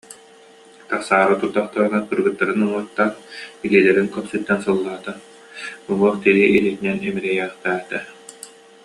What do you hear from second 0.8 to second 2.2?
Тахсаары турдахтарына